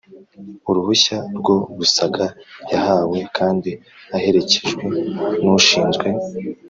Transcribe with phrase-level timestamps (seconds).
[0.69, 2.23] Uruhusya rwo gusaka
[2.71, 3.71] yahawe kandi
[4.15, 4.83] aherekejwe
[5.43, 6.07] n’ ushinzwe